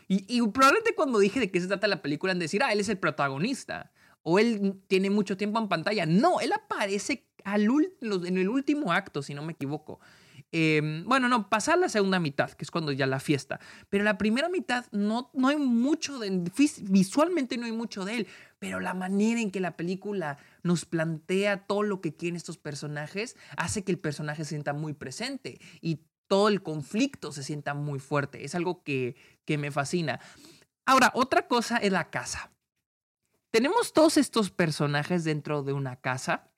y, 0.07 0.41
probablemente 0.41 0.93
cuando 0.95 1.17
dije 1.17 1.39
de 1.39 1.49
qué 1.49 1.59
se 1.59 1.67
trata 1.67 1.87
la 1.87 2.01
película, 2.01 2.33
en 2.33 2.39
decir, 2.39 2.61
ah, 2.61 2.71
él 2.71 2.79
es 2.79 2.89
el 2.89 2.97
protagonista, 2.99 3.91
o 4.21 4.37
él 4.37 4.81
tiene 4.87 5.09
mucho 5.09 5.37
tiempo 5.37 5.59
en 5.59 5.67
pantalla. 5.67 6.05
No, 6.05 6.39
él 6.39 6.51
aparece 6.53 7.27
al 7.43 7.63
en 7.63 8.37
el 8.37 8.49
último 8.49 8.91
acto, 8.91 9.21
si 9.21 9.33
no 9.33 9.41
me 9.41 9.53
equivoco. 9.53 9.99
Em, 10.55 11.03
bueno, 11.05 11.27
no, 11.29 11.49
pasar 11.49 11.79
la 11.79 11.89
segunda 11.89 12.19
mitad, 12.19 12.51
que 12.51 12.63
es 12.63 12.69
cuando 12.69 12.91
ya 12.91 13.07
la 13.07 13.19
fiesta. 13.19 13.59
Pero 13.89 14.03
la 14.03 14.19
primera 14.19 14.49
mitad 14.49 14.85
no, 14.91 15.31
no 15.33 15.47
hay 15.47 15.57
mucho 15.57 16.19
de, 16.19 16.29
visualmente 16.83 17.57
no 17.57 17.65
hay 17.65 17.71
mucho 17.71 18.05
de 18.05 18.17
él, 18.17 18.27
pero 18.59 18.79
la 18.79 18.93
manera 18.93 19.41
en 19.41 19.49
que 19.49 19.59
la 19.59 19.75
película 19.75 20.37
nos 20.61 20.85
plantea 20.85 21.65
todo 21.65 21.81
lo 21.81 22.01
que 22.01 22.15
quieren 22.15 22.35
estos 22.35 22.59
personajes 22.59 23.35
hace 23.57 23.83
que 23.83 23.91
el 23.91 23.97
personaje 23.97 24.43
se 24.43 24.49
sienta 24.49 24.73
muy 24.73 24.93
presente 24.93 25.59
y 25.81 26.01
todo 26.27 26.49
el 26.49 26.61
conflicto 26.61 27.31
se 27.31 27.41
sienta 27.41 27.73
muy 27.73 27.97
fuerte. 27.97 28.45
Es 28.45 28.53
algo 28.53 28.83
que, 28.83 29.15
que 29.45 29.57
me 29.57 29.71
fascina. 29.71 30.19
Ahora, 30.85 31.11
otra 31.15 31.47
cosa 31.47 31.77
es 31.77 31.91
la 31.91 32.11
casa. 32.11 32.51
Tenemos 33.49 33.91
todos 33.91 34.17
estos 34.17 34.51
personajes 34.51 35.23
dentro 35.23 35.63
de 35.63 35.73
una 35.73 35.95
casa 35.95 36.51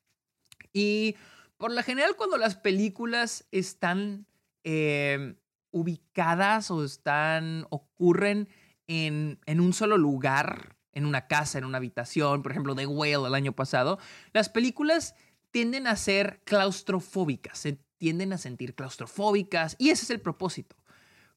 y 0.74 1.16
por 1.58 1.72
lo 1.72 1.82
general, 1.84 2.16
cuando 2.16 2.38
las 2.38 2.56
películas 2.56 3.48
están 3.52 4.28
em, 4.64 5.38
ubicadas 5.72 6.70
o 6.72 6.84
están, 6.84 7.66
ocurren 7.70 8.50
en, 8.88 9.40
en 9.46 9.60
un 9.60 9.74
solo 9.74 9.98
lugar, 9.98 10.78
en 10.92 11.06
una 11.06 11.28
casa, 11.28 11.58
en 11.58 11.66
una 11.66 11.78
habitación, 11.78 12.44
por 12.44 12.52
ejemplo, 12.52 12.76
The 12.76 12.88
Whale 12.88 13.28
el 13.28 13.36
año 13.36 13.54
pasado, 13.54 14.00
las 14.34 14.50
películas 14.50 15.16
tienden 15.52 15.88
a 15.88 15.96
ser 15.96 16.42
claustrofóbicas, 16.44 17.58
se 17.58 17.80
tienden 17.98 18.34
a 18.34 18.38
sentir 18.38 18.76
claustrofóbicas 18.76 19.76
y 19.80 19.90
ese 19.90 20.04
es 20.04 20.10
el 20.10 20.22
propósito. 20.22 20.76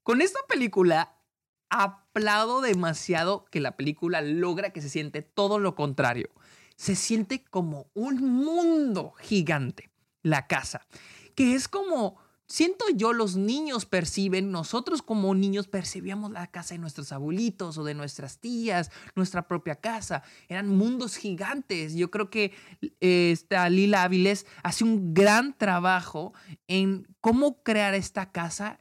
Con 0.02 0.20
esta 0.20 0.40
película 0.48 1.16
aplaudo 1.70 2.60
demasiado 2.60 3.44
que 3.50 3.60
la 3.60 3.76
película 3.76 4.20
logra 4.20 4.70
que 4.70 4.80
se 4.80 4.88
siente 4.88 5.22
todo 5.22 5.58
lo 5.58 5.74
contrario. 5.74 6.30
Se 6.76 6.94
siente 6.94 7.44
como 7.44 7.90
un 7.94 8.22
mundo 8.22 9.14
gigante 9.18 9.90
la 10.30 10.46
casa, 10.46 10.86
que 11.34 11.54
es 11.54 11.68
como, 11.68 12.18
siento 12.46 12.86
yo, 12.94 13.12
los 13.12 13.36
niños 13.36 13.86
perciben, 13.86 14.50
nosotros 14.50 15.02
como 15.02 15.34
niños 15.34 15.68
percibíamos 15.68 16.32
la 16.32 16.46
casa 16.46 16.74
de 16.74 16.78
nuestros 16.78 17.12
abuelitos 17.12 17.78
o 17.78 17.84
de 17.84 17.94
nuestras 17.94 18.38
tías, 18.38 18.90
nuestra 19.14 19.46
propia 19.46 19.76
casa, 19.76 20.22
eran 20.48 20.68
mundos 20.68 21.16
gigantes. 21.16 21.94
Yo 21.94 22.10
creo 22.10 22.30
que 22.30 22.52
eh, 23.00 23.30
esta 23.32 23.68
Lila 23.68 24.02
Áviles 24.02 24.46
hace 24.62 24.84
un 24.84 25.14
gran 25.14 25.56
trabajo 25.56 26.32
en 26.66 27.06
cómo 27.20 27.62
crear 27.62 27.94
esta 27.94 28.32
casa, 28.32 28.80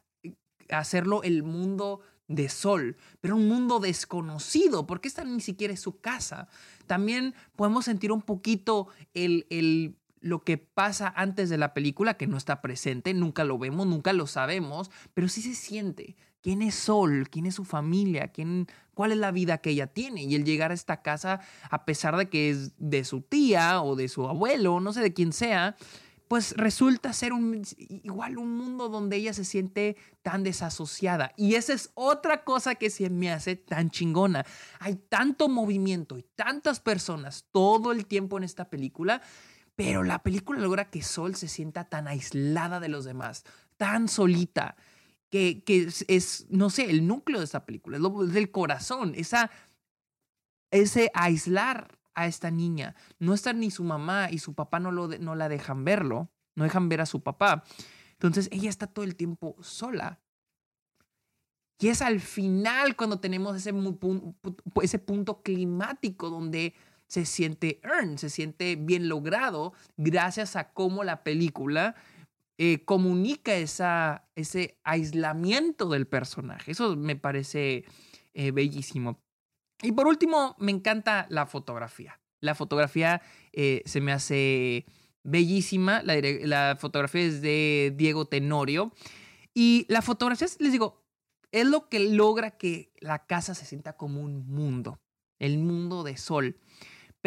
hacerlo 0.70 1.24
el 1.24 1.44
mundo 1.44 2.01
de 2.27 2.50
sol, 2.50 2.98
pero 3.22 3.36
un 3.36 3.48
mundo 3.48 3.80
desconocido, 3.80 4.86
porque 4.86 5.08
esta 5.08 5.24
ni 5.24 5.42
siquiera 5.42 5.74
es 5.74 5.82
su 5.82 6.00
casa. 6.00 6.48
También 6.86 7.34
podemos 7.56 7.86
sentir 7.86 8.12
un 8.12 8.22
poquito 8.22 8.88
el, 9.13 9.46
el 9.50 9.98
lo 10.27 10.43
que 10.43 10.57
pasa 10.57 11.13
antes 11.15 11.50
de 11.50 11.57
la 11.57 11.74
película, 11.74 12.15
que 12.15 12.27
no 12.27 12.38
está 12.38 12.62
presente, 12.62 13.13
nunca 13.13 13.43
lo 13.43 13.57
vemos, 13.57 13.88
nunca 13.88 14.13
lo 14.13 14.27
sabemos, 14.27 14.91
pero 15.13 15.27
sí 15.27 15.41
se 15.41 15.55
siente. 15.55 16.15
¿Quién 16.41 16.62
es 16.62 16.75
Sol? 16.75 17.29
¿Quién 17.29 17.46
es 17.46 17.55
su 17.55 17.65
familia? 17.65 18.27
¿Quién, 18.27 18.67
¿Cuál 18.93 19.12
es 19.12 19.17
la 19.17 19.31
vida 19.31 19.57
que 19.57 19.72
ella 19.72 19.88
tiene? 19.88 20.24
Y 20.24 20.36
el 20.36 20.43
llegar 20.43 20.72
a 20.72 20.74
esta 20.74 21.01
casa, 21.01 21.39
a 21.69 21.86
pesar 21.86 22.15
de 22.17 22.29
que 22.29 22.50
es 22.50 22.74
de 22.77 23.03
su 23.05 23.22
tía 23.22 23.81
o 23.81 23.96
de 23.96 24.07
su 24.07 24.27
abuelo, 24.27 24.79
no 24.79 24.93
sé 24.93 25.01
de 25.01 25.13
quién 25.13 25.34
sea, 25.34 25.75
pues 26.27 26.53
resulta 26.57 27.13
ser 27.13 27.31
un, 27.31 27.63
igual 27.77 28.38
un 28.38 28.55
mundo 28.55 28.89
donde 28.89 29.15
ella 29.15 29.34
se 29.34 29.46
siente 29.46 29.96
tan 30.22 30.43
desasociada. 30.43 31.31
Y 31.38 31.55
esa 31.55 31.74
es 31.74 31.91
otra 31.96 32.43
cosa 32.43 32.75
que 32.75 32.89
se 32.89 33.10
me 33.10 33.31
hace 33.31 33.55
tan 33.55 33.89
chingona. 33.89 34.46
Hay 34.79 34.96
tanto 34.96 35.48
movimiento 35.48 36.17
y 36.17 36.24
tantas 36.24 36.81
personas 36.81 37.46
todo 37.51 37.93
el 37.93 38.05
tiempo 38.05 38.38
en 38.38 38.43
esta 38.43 38.69
película 38.69 39.22
pero 39.77 40.03
la 40.03 40.24
película 40.24 40.60
logra 40.60 40.89
que 40.89 41.03
Sol 41.03 41.36
se 41.36 41.48
sienta 41.48 41.84
tan 41.84 42.07
aislada 42.07 42.79
de 42.79 42.89
los 42.89 43.05
demás, 43.05 43.46
tan 43.77 44.07
solita, 44.07 44.75
que, 45.29 45.63
que 45.63 45.88
es, 46.07 46.48
no 46.50 46.72
sé, 46.72 46.89
el 46.89 47.05
núcleo 47.05 47.38
de 47.38 47.46
esta 47.46 47.63
película, 47.63 47.98
es 47.98 48.34
del 48.34 48.50
corazón, 48.50 49.13
esa, 49.15 49.51
ese 50.72 51.12
aislar 51.13 51.96
a 52.15 52.25
esta 52.25 52.50
niña. 52.50 52.96
No 53.19 53.36
está 53.36 53.53
ni 53.53 53.69
su 53.69 53.84
mamá 53.84 54.31
y 54.31 54.39
su 54.39 54.55
papá 54.55 54.79
no, 54.79 54.91
lo, 54.91 55.10
no 55.19 55.36
la 55.36 55.48
dejan 55.48 55.86
verlo, 55.86 56.31
no 56.55 56.63
dejan 56.63 56.89
ver 56.89 57.01
a 57.01 57.05
su 57.05 57.22
papá. 57.22 57.63
Entonces 58.13 58.50
ella 58.51 58.72
está 58.72 58.88
todo 58.88 59.05
el 59.05 59.15
tiempo 59.15 59.55
sola. 59.62 60.19
Y 61.79 61.89
es 61.89 62.01
al 62.01 62.19
final 62.19 62.96
cuando 62.96 63.19
tenemos 63.19 63.55
ese, 63.55 63.72
ese 64.81 64.98
punto 64.98 65.43
climático 65.43 66.31
donde 66.31 66.74
se 67.08 67.26
siente 67.26 67.80
earned, 67.84 68.18
se 68.18 68.30
siente 68.30 68.76
bien 68.76 69.10
logrado 69.10 69.74
gracias 69.96 70.56
a 70.56 70.74
cómo 70.74 71.04
la 71.04 71.24
película 71.24 71.96
eh, 72.60 72.84
comunica 72.86 73.56
esa, 73.56 74.28
ese 74.36 74.80
aislamiento 74.84 75.90
del 75.90 76.08
personaje. 76.08 76.72
Eso 76.72 76.96
me 76.96 77.16
parece 77.16 77.86
eh, 78.34 78.52
bellísimo. 78.52 79.20
Y 79.82 79.92
por 79.92 80.08
último, 80.08 80.56
me 80.60 80.72
encanta 80.72 81.28
la 81.30 81.46
fotografía. 81.46 82.20
La 82.42 82.56
fotografía 82.56 83.22
eh, 83.54 83.84
se 83.86 84.02
me 84.02 84.12
hace 84.12 84.86
bellísima. 85.24 86.02
La, 86.02 86.16
la, 86.22 86.78
fotografía 86.80 87.22
es 87.22 87.42
de 87.42 87.94
Diego 87.96 88.26
Tenorio. 88.26 88.92
Y 89.54 89.86
la 89.88 90.02
fotografía, 90.02 90.48
les 90.60 90.72
digo, 90.72 91.06
es 91.52 91.68
lo 91.68 91.90
que 91.90 92.00
logra 92.00 92.58
que 92.58 92.92
la 93.00 93.26
casa 93.26 93.54
se 93.54 93.66
sienta 93.66 93.96
como 93.96 94.22
un 94.22 94.48
mundo, 94.48 95.00
el 95.40 95.60
mundo 95.60 96.04
de 96.04 96.18
sol 96.18 96.58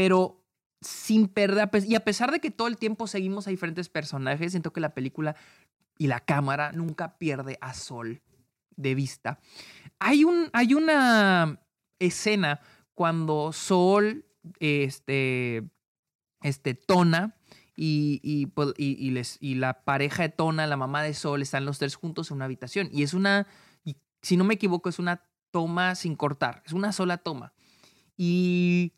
pero 0.01 0.43
sin 0.81 1.29
perder, 1.29 1.69
y 1.87 1.95
a 1.95 2.01
pesar 2.01 2.31
de 2.31 2.41
que 2.41 2.51
todo 2.51 2.69
el 2.69 2.79
tiempo 2.79 3.07
seguimos 3.07 3.47
a 3.47 3.51
diferentes 3.51 3.91
personajes, 3.91 4.53
siento 4.53 4.73
que 4.73 4.81
la 4.81 4.95
película 4.95 5.37
y 5.99 6.07
la 6.07 6.21
cámara 6.21 6.73
nunca 6.73 7.19
pierde 7.19 7.59
a 7.61 7.75
Sol 7.75 8.23
de 8.77 8.95
vista. 8.95 9.41
Hay, 9.99 10.25
un, 10.25 10.49
hay 10.55 10.73
una 10.73 11.61
escena 11.99 12.63
cuando 12.95 13.53
Sol, 13.53 14.25
este, 14.59 15.69
este, 16.41 16.73
Tona 16.73 17.37
y, 17.77 18.47
pues, 18.55 18.73
y, 18.79 19.07
y, 19.07 19.11
les, 19.11 19.37
y 19.39 19.57
la 19.57 19.85
pareja 19.85 20.23
de 20.23 20.31
Tona, 20.31 20.67
la 20.67 20.79
mamá 20.79 21.03
de 21.03 21.13
Sol, 21.13 21.43
están 21.43 21.67
los 21.67 21.79
tres 21.79 21.95
juntos 21.95 22.31
en 22.31 22.37
una 22.37 22.47
habitación. 22.47 22.89
Y 22.91 23.03
es 23.03 23.13
una, 23.13 23.47
si 24.23 24.39
no 24.39 24.45
me 24.45 24.55
equivoco, 24.55 24.89
es 24.89 24.99
una 24.99 25.29
toma 25.51 25.95
sin 25.95 26.17
cortar, 26.17 26.63
es 26.65 26.73
una 26.73 26.91
sola 26.93 27.19
toma. 27.19 27.53
Y 28.17 28.95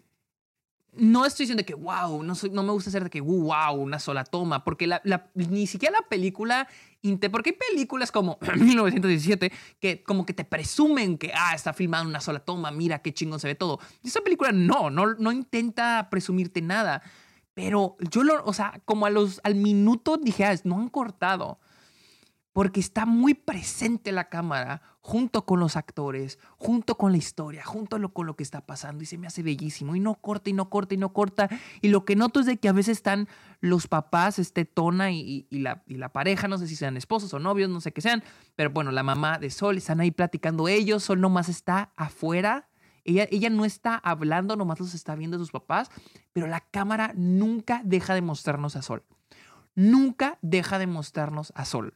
no 0.95 1.25
estoy 1.25 1.45
diciendo 1.45 1.65
que 1.65 1.75
wow, 1.75 2.23
no, 2.23 2.35
no 2.51 2.63
me 2.63 2.73
gusta 2.73 2.91
hacer 2.91 3.05
de 3.05 3.11
que 3.11 3.21
wow, 3.21 3.75
una 3.75 3.99
sola 3.99 4.25
toma, 4.25 4.63
porque 4.63 4.87
la, 4.87 5.01
ni 5.35 5.67
siquiera 5.67 5.99
la 6.01 6.07
película, 6.07 6.69
porque 7.31 7.51
hay 7.51 7.57
películas 7.71 8.13
como 8.13 8.39
1917 8.57 9.53
que 9.81 10.03
como 10.03 10.27
que 10.27 10.35
te 10.35 10.45
presumen 10.45 11.17
que 11.17 11.33
ah, 11.35 11.55
está 11.55 11.73
filmada 11.73 12.07
una 12.07 12.21
sola 12.21 12.41
toma, 12.41 12.71
mira 12.71 13.01
qué 13.01 13.15
chingón 13.15 13.41
se 13.41 13.49
ve 13.49 13.55
todo. 13.55 13.81
Esa 14.05 14.21
película 14.21 14.53
no, 14.53 14.91
no, 14.91 15.15
no 15.15 15.33
intenta 15.33 16.09
presumirte 16.11 16.61
nada, 16.61 17.03
pero 17.55 17.97
yo 18.11 18.23
lo, 18.23 18.45
o 18.45 18.53
sea, 18.53 18.81
como 18.85 19.07
a 19.07 19.11
los, 19.11 19.41
al 19.45 19.55
minuto 19.55 20.19
dije, 20.19 20.45
ah, 20.45 20.55
no 20.65 20.79
han 20.79 20.89
cortado 20.91 21.59
porque 22.53 22.81
está 22.81 23.07
muy 23.07 23.35
presente 23.35 24.13
la 24.13 24.29
cámara 24.29 24.83
junto 25.01 25.45
con 25.47 25.59
los 25.59 25.77
actores, 25.77 26.39
junto 26.57 26.97
con 26.97 27.13
la 27.13 27.19
historia, 27.19 27.65
junto 27.65 28.01
con 28.13 28.27
lo 28.27 28.37
que 28.37 28.43
está 28.43 28.67
pasando 28.67 29.03
y 29.03 29.07
se 29.07 29.19
me 29.19 29.27
hace 29.27 29.43
bellísimo 29.43 29.97
y 29.97 30.01
no 30.01 30.15
corta 30.15 30.51
y 30.51 30.53
no 30.53 30.69
corta 30.71 30.95
y 30.95 30.99
no 30.99 31.13
corta 31.13 31.49
y 31.81 31.89
lo 31.89 32.05
que 32.05 32.15
noto 32.15 32.41
es 32.41 32.47
de 32.47 32.59
que 32.59 32.69
a 32.69 32.73
veces 32.73 32.99
están 32.99 33.29
los 33.61 33.89
papás, 33.89 34.39
este 34.39 34.65
Tona 34.65 35.11
y, 35.11 35.47
la, 35.51 35.83
y 35.87 35.97
la 35.97 36.11
pareja, 36.11 36.47
no 36.47 36.59
sé 36.59 36.67
si 36.69 36.77
sean 36.77 36.97
esposos 36.97 37.33
o 37.35 37.39
novios, 37.39 37.71
no 37.71 37.81
sé 37.81 37.93
qué 37.93 38.01
sean, 38.01 38.23
pero 38.55 38.71
bueno, 38.71 38.93
la 38.93 39.03
mamá 39.03 39.39
de 39.39 39.51
Sol, 39.51 39.77
están 39.77 40.01
ahí 40.01 40.11
platicando 40.11 40.69
ellos, 40.69 41.03
Sol 41.05 41.21
nomás 41.21 41.49
está 41.49 41.93
afuera. 41.97 42.69
Ella, 43.05 43.27
ella 43.33 43.51
no 43.51 43.65
está 43.65 43.97
hablando, 43.97 44.55
nomás 44.55 44.79
los 44.79 44.95
está 44.95 45.17
viendo 45.17 45.37
sus 45.37 45.51
papás, 45.51 45.91
pero 46.33 46.47
la 46.47 46.61
cámara 46.61 47.13
nunca 47.17 47.83
deja 47.85 48.15
de 48.15 48.23
mostrarnos 48.23 48.77
a 48.77 48.83
Sol. 48.83 49.03
Nunca 49.75 50.39
deja 50.41 50.79
de 50.79 50.87
mostrarnos 50.87 51.53
a 51.57 51.65
Sol. 51.65 51.95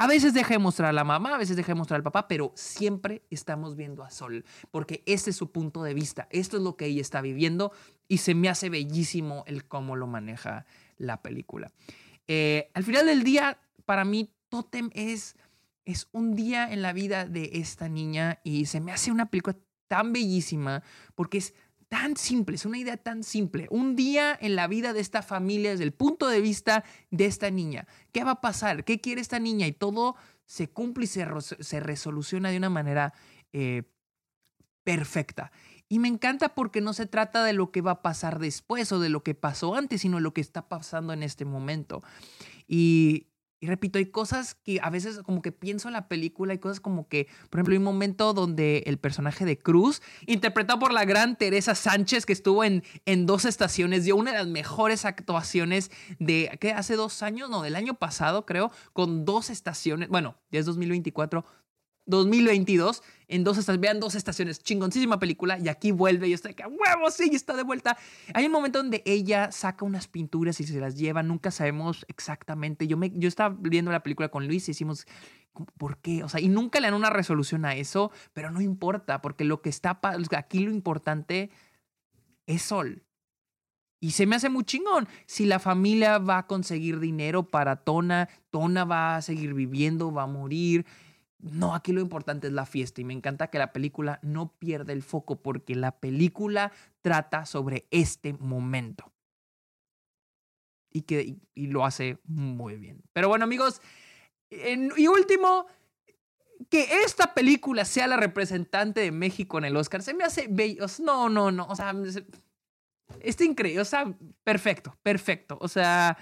A 0.00 0.06
veces 0.06 0.32
deja 0.32 0.54
de 0.54 0.60
mostrar 0.60 0.90
a 0.90 0.92
la 0.92 1.02
mamá, 1.02 1.34
a 1.34 1.38
veces 1.38 1.56
deja 1.56 1.72
de 1.72 1.74
mostrar 1.74 1.96
al 1.96 2.04
papá, 2.04 2.28
pero 2.28 2.52
siempre 2.54 3.24
estamos 3.30 3.74
viendo 3.74 4.04
a 4.04 4.10
Sol, 4.10 4.44
porque 4.70 5.02
ese 5.06 5.30
es 5.30 5.36
su 5.36 5.50
punto 5.50 5.82
de 5.82 5.92
vista. 5.92 6.28
Esto 6.30 6.56
es 6.56 6.62
lo 6.62 6.76
que 6.76 6.86
ella 6.86 7.00
está 7.00 7.20
viviendo 7.20 7.72
y 8.06 8.18
se 8.18 8.36
me 8.36 8.48
hace 8.48 8.70
bellísimo 8.70 9.42
el 9.48 9.66
cómo 9.66 9.96
lo 9.96 10.06
maneja 10.06 10.66
la 10.98 11.20
película. 11.20 11.72
Eh, 12.28 12.70
al 12.74 12.84
final 12.84 13.06
del 13.06 13.24
día, 13.24 13.58
para 13.86 14.04
mí, 14.04 14.32
Totem 14.48 14.88
es, 14.94 15.34
es 15.84 16.06
un 16.12 16.36
día 16.36 16.72
en 16.72 16.80
la 16.80 16.92
vida 16.92 17.26
de 17.26 17.50
esta 17.54 17.88
niña 17.88 18.38
y 18.44 18.66
se 18.66 18.80
me 18.80 18.92
hace 18.92 19.10
una 19.10 19.30
película 19.30 19.56
tan 19.88 20.12
bellísima 20.12 20.84
porque 21.16 21.38
es 21.38 21.54
tan 21.88 22.16
simple, 22.16 22.56
es 22.56 22.66
una 22.66 22.78
idea 22.78 22.96
tan 22.96 23.22
simple. 23.22 23.66
Un 23.70 23.96
día 23.96 24.36
en 24.40 24.56
la 24.56 24.66
vida 24.66 24.92
de 24.92 25.00
esta 25.00 25.22
familia 25.22 25.70
desde 25.70 25.84
el 25.84 25.92
punto 25.92 26.28
de 26.28 26.40
vista 26.40 26.84
de 27.10 27.26
esta 27.26 27.50
niña. 27.50 27.86
¿Qué 28.12 28.24
va 28.24 28.32
a 28.32 28.40
pasar? 28.40 28.84
¿Qué 28.84 29.00
quiere 29.00 29.20
esta 29.20 29.38
niña? 29.38 29.66
Y 29.66 29.72
todo 29.72 30.16
se 30.44 30.68
cumple 30.68 31.04
y 31.04 31.06
se, 31.06 31.80
resoluciona 31.80 32.50
de 32.50 32.58
una 32.58 32.70
manera 32.70 33.14
eh, 33.52 33.82
perfecta. 34.84 35.50
Y 35.88 35.98
me 35.98 36.08
encanta 36.08 36.54
porque 36.54 36.82
no 36.82 36.92
se 36.92 37.06
trata 37.06 37.42
de 37.44 37.54
lo 37.54 37.70
que 37.70 37.80
va 37.80 37.92
a 37.92 38.02
pasar 38.02 38.38
después 38.38 38.92
o 38.92 39.00
de 39.00 39.08
lo 39.08 39.22
que 39.22 39.34
pasó 39.34 39.74
antes, 39.74 40.02
sino 40.02 40.18
de 40.18 40.22
lo 40.22 40.34
que 40.34 40.42
está 40.42 40.68
pasando 40.68 41.14
en 41.14 41.22
este 41.22 41.46
momento. 41.46 42.02
Y, 42.66 43.28
y 43.60 43.66
repito, 43.66 43.98
hay 43.98 44.06
cosas 44.06 44.54
que 44.54 44.78
a 44.82 44.90
veces 44.90 45.20
como 45.24 45.42
que 45.42 45.50
pienso 45.50 45.88
en 45.88 45.94
la 45.94 46.06
película, 46.06 46.52
hay 46.52 46.58
cosas 46.58 46.80
como 46.80 47.08
que, 47.08 47.26
por 47.50 47.58
ejemplo, 47.58 47.72
hay 47.72 47.78
un 47.78 47.84
momento 47.84 48.32
donde 48.32 48.84
el 48.86 48.98
personaje 48.98 49.44
de 49.44 49.58
Cruz, 49.58 50.00
interpretado 50.26 50.78
por 50.78 50.92
la 50.92 51.04
gran 51.04 51.36
Teresa 51.36 51.74
Sánchez, 51.74 52.24
que 52.24 52.32
estuvo 52.32 52.62
en, 52.62 52.84
en 53.04 53.26
dos 53.26 53.44
estaciones, 53.44 54.04
dio 54.04 54.14
una 54.14 54.32
de 54.32 54.38
las 54.38 54.46
mejores 54.46 55.04
actuaciones 55.04 55.90
de, 56.20 56.56
¿qué? 56.60 56.72
Hace 56.72 56.94
dos 56.94 57.22
años, 57.22 57.50
no, 57.50 57.62
del 57.62 57.74
año 57.74 57.94
pasado, 57.94 58.46
creo, 58.46 58.70
con 58.92 59.24
dos 59.24 59.50
estaciones, 59.50 60.08
bueno, 60.08 60.36
ya 60.50 60.60
es 60.60 60.66
2024, 60.66 61.44
2022 62.06 63.02
en 63.28 63.44
dos 63.44 63.58
estaciones. 63.58 63.80
Vean 63.80 64.00
dos 64.00 64.14
estaciones. 64.14 64.62
Chingoncísima 64.62 65.18
película. 65.18 65.58
Y 65.58 65.68
aquí 65.68 65.92
vuelve 65.92 66.28
y 66.28 66.32
está 66.32 66.52
que 66.52 66.64
huevo, 66.64 67.10
sí, 67.10 67.30
está 67.32 67.54
de 67.54 67.62
vuelta. 67.62 67.96
Hay 68.34 68.46
un 68.46 68.52
momento 68.52 68.78
donde 68.78 69.02
ella 69.06 69.52
saca 69.52 69.84
unas 69.84 70.08
pinturas 70.08 70.60
y 70.60 70.64
se 70.64 70.80
las 70.80 70.96
lleva. 70.96 71.22
Nunca 71.22 71.50
sabemos 71.50 72.04
exactamente. 72.08 72.86
Yo, 72.86 72.96
me, 72.96 73.10
yo 73.14 73.28
estaba 73.28 73.54
viendo 73.58 73.92
la 73.92 74.02
película 74.02 74.28
con 74.28 74.46
Luis 74.46 74.68
y 74.68 74.72
decimos, 74.72 75.06
¿por 75.76 75.98
qué? 75.98 76.24
O 76.24 76.28
sea, 76.28 76.40
y 76.40 76.48
nunca 76.48 76.80
le 76.80 76.86
dan 76.86 76.94
una 76.94 77.10
resolución 77.10 77.64
a 77.64 77.74
eso, 77.74 78.10
pero 78.32 78.50
no 78.50 78.60
importa, 78.60 79.20
porque 79.20 79.44
lo 79.44 79.60
que 79.62 79.68
está 79.68 80.00
aquí 80.36 80.60
lo 80.60 80.70
importante 80.70 81.50
es 82.46 82.62
Sol. 82.62 83.04
Y 84.00 84.12
se 84.12 84.26
me 84.26 84.36
hace 84.36 84.48
muy 84.48 84.64
chingón. 84.64 85.08
Si 85.26 85.44
la 85.44 85.58
familia 85.58 86.18
va 86.18 86.38
a 86.38 86.46
conseguir 86.46 87.00
dinero 87.00 87.48
para 87.48 87.76
Tona, 87.76 88.28
Tona 88.50 88.84
va 88.84 89.16
a 89.16 89.22
seguir 89.22 89.54
viviendo, 89.54 90.12
va 90.12 90.22
a 90.22 90.28
morir. 90.28 90.86
No, 91.40 91.74
aquí 91.74 91.92
lo 91.92 92.00
importante 92.00 92.48
es 92.48 92.52
la 92.52 92.66
fiesta 92.66 93.00
y 93.00 93.04
me 93.04 93.14
encanta 93.14 93.48
que 93.48 93.58
la 93.58 93.72
película 93.72 94.18
no 94.22 94.56
pierda 94.58 94.92
el 94.92 95.02
foco 95.02 95.40
porque 95.40 95.76
la 95.76 95.92
película 96.00 96.72
trata 97.00 97.46
sobre 97.46 97.86
este 97.90 98.32
momento. 98.32 99.12
Y, 100.90 101.02
que, 101.02 101.36
y, 101.54 101.66
lo 101.68 101.84
hace 101.84 102.18
muy 102.24 102.76
bien. 102.76 103.02
Pero 103.12 103.28
bueno 103.28 103.44
amigos, 103.44 103.80
y 104.50 105.06
último, 105.06 105.66
que 106.70 107.02
esta 107.04 107.34
película 107.34 107.84
sea 107.84 108.08
la 108.08 108.16
representante 108.16 109.00
de 109.00 109.12
México 109.12 109.58
en 109.58 109.66
el 109.66 109.76
Oscar 109.76 110.02
se 110.02 110.14
me 110.14 110.24
hace 110.24 110.48
bello. 110.48 110.86
No, 111.00 111.28
no, 111.28 111.52
no. 111.52 111.66
O 111.66 111.76
sea, 111.76 111.94
está 113.20 113.44
increíble. 113.44 113.80
O 113.80 113.84
sea, 113.84 114.12
perfecto, 114.42 114.98
perfecto. 115.02 115.56
O 115.60 115.68
sea, 115.68 116.18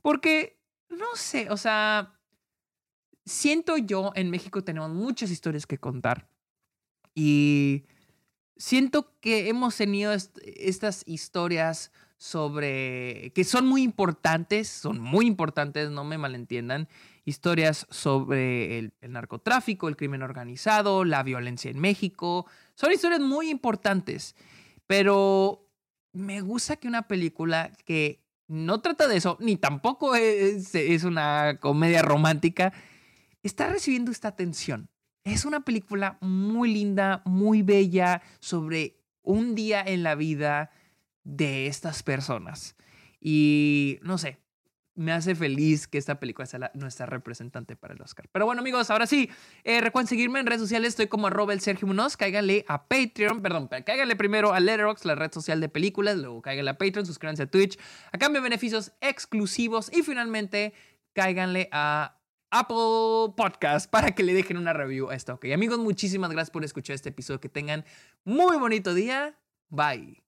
porque, 0.00 0.58
no 0.88 1.16
sé, 1.16 1.50
o 1.50 1.56
sea 1.58 2.17
siento 3.28 3.76
yo, 3.76 4.12
en 4.14 4.30
México 4.30 4.64
tenemos 4.64 4.90
muchas 4.90 5.30
historias 5.30 5.66
que 5.66 5.78
contar. 5.78 6.28
Y 7.14 7.84
siento 8.56 9.12
que 9.20 9.48
hemos 9.48 9.76
tenido 9.76 10.12
estas 10.12 11.02
historias 11.06 11.92
sobre 12.16 13.32
que 13.34 13.44
son 13.44 13.66
muy 13.66 13.82
importantes, 13.82 14.68
son 14.68 14.98
muy 14.98 15.26
importantes, 15.26 15.90
no 15.90 16.02
me 16.02 16.18
malentiendan, 16.18 16.88
historias 17.24 17.86
sobre 17.90 18.78
el, 18.78 18.92
narcotráfico, 19.02 19.88
el 19.88 19.96
crimen 19.96 20.22
organizado, 20.22 21.04
la 21.04 21.22
violencia 21.22 21.70
en 21.70 21.78
México, 21.78 22.46
son 22.74 22.92
historias 22.92 23.20
muy 23.20 23.50
importantes, 23.50 24.34
pero 24.86 25.68
me 26.12 26.40
gusta 26.40 26.76
que 26.76 26.88
una 26.88 27.06
película 27.06 27.70
que 27.84 28.24
no 28.48 28.80
trata 28.80 29.06
de 29.06 29.18
eso, 29.18 29.36
ni 29.40 29.56
tampoco 29.56 30.16
es, 30.16 30.74
es 30.74 31.04
una 31.04 31.58
comedia 31.60 32.02
romántica, 32.02 32.72
está 33.42 33.68
recibiendo 33.68 34.10
esta 34.10 34.28
atención. 34.28 34.88
Es 35.24 35.44
una 35.44 35.64
película 35.64 36.18
muy 36.20 36.72
linda, 36.72 37.22
muy 37.24 37.62
bella, 37.62 38.22
sobre 38.40 38.98
un 39.22 39.54
día 39.54 39.82
en 39.82 40.02
la 40.02 40.14
vida 40.14 40.70
de 41.24 41.66
estas 41.66 42.02
personas. 42.02 42.76
Y 43.20 43.98
no 44.02 44.16
sé, 44.16 44.38
me 44.98 45.12
hace 45.12 45.36
feliz 45.36 45.86
que 45.86 45.96
esta 45.96 46.18
película 46.18 46.44
sea 46.44 46.72
nuestra 46.74 47.06
representante 47.06 47.76
para 47.76 47.94
el 47.94 48.02
Oscar. 48.02 48.28
Pero 48.32 48.46
bueno, 48.46 48.60
amigos, 48.60 48.90
ahora 48.90 49.06
sí, 49.06 49.30
eh, 49.62 49.80
recuerden 49.80 50.08
seguirme 50.08 50.40
en 50.40 50.46
redes 50.46 50.60
sociales. 50.60 50.88
Estoy 50.88 51.06
como 51.06 51.28
arroba 51.28 51.52
el 51.52 51.60
Sergio 51.60 51.86
Munoz. 51.86 52.16
Cáiganle 52.16 52.64
a 52.66 52.88
Patreon, 52.88 53.40
perdón, 53.40 53.68
cáiganle 53.68 54.16
primero 54.16 54.52
a 54.52 54.58
Letterboxd, 54.58 55.04
la 55.06 55.14
red 55.14 55.32
social 55.32 55.60
de 55.60 55.68
películas. 55.68 56.16
Luego 56.16 56.42
cáiganle 56.42 56.72
a 56.72 56.78
Patreon, 56.78 57.06
suscríbanse 57.06 57.44
a 57.44 57.46
Twitch. 57.46 57.78
A 58.10 58.18
cambio 58.18 58.42
beneficios 58.42 58.92
exclusivos. 59.00 59.88
Y 59.96 60.02
finalmente, 60.02 60.74
cáiganle 61.12 61.68
a 61.70 62.17
Apple 62.50 63.34
Podcast 63.36 63.90
para 63.90 64.14
que 64.14 64.22
le 64.22 64.34
dejen 64.34 64.56
una 64.56 64.72
review 64.72 65.10
a 65.10 65.14
esto. 65.14 65.34
Ok, 65.34 65.46
amigos, 65.52 65.78
muchísimas 65.78 66.30
gracias 66.30 66.50
por 66.50 66.64
escuchar 66.64 66.94
este 66.94 67.10
episodio. 67.10 67.40
Que 67.40 67.48
tengan 67.48 67.84
muy 68.24 68.56
bonito 68.56 68.94
día. 68.94 69.38
Bye. 69.68 70.27